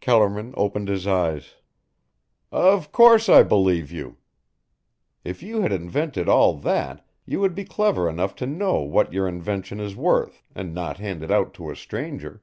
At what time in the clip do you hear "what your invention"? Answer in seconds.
8.80-9.78